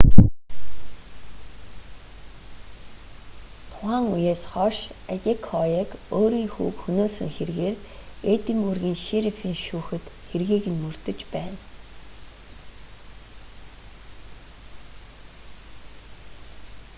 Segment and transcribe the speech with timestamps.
[3.71, 4.77] тухайн үеэс хойш
[5.15, 5.89] адекояг
[6.19, 7.75] өөрийн хүүг хөнөөсөн хэргээр
[8.33, 11.57] эдинбургийн шерифийн шүүхэд хэргийг нь мөрдөж байна